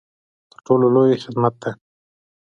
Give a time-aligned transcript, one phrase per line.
[0.51, 1.71] تر ټولو لوی خدمت دی.